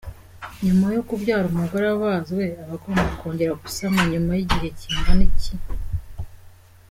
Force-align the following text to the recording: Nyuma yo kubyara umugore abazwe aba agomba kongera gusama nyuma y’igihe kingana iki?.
Nyuma 0.65 0.87
yo 0.95 1.01
kubyara 1.07 1.45
umugore 1.51 1.85
abazwe 1.95 2.43
aba 2.61 2.75
agomba 2.77 3.11
kongera 3.19 3.53
gusama 3.63 3.99
nyuma 4.11 4.31
y’igihe 4.37 4.67
kingana 4.79 5.23
iki?. 5.29 5.53